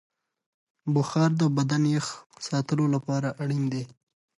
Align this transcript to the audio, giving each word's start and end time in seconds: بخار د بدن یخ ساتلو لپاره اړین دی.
بخار 0.93 1.29
د 1.41 1.43
بدن 1.57 1.81
یخ 1.95 2.07
ساتلو 2.47 2.85
لپاره 2.95 3.29
اړین 3.41 3.63
دی. 3.73 3.83